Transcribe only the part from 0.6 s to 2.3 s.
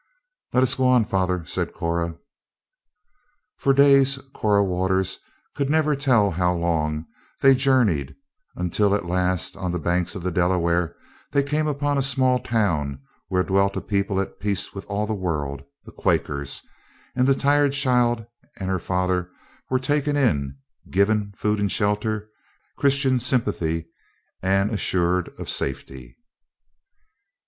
us go on, father," said Cora.